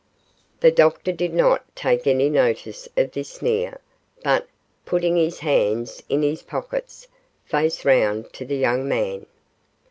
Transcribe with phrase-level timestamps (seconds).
[0.61, 3.79] The doctor did not take any notice of this sneer,
[4.23, 4.47] but,
[4.83, 7.07] putting his hands in his pockets,
[7.45, 9.27] faced round to the young man.